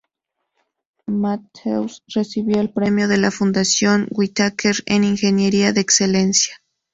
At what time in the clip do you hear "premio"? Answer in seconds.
2.73-3.07